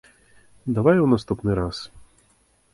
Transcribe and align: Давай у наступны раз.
Давай 0.77 0.97
у 1.03 1.05
наступны 1.13 1.51
раз. 1.63 1.85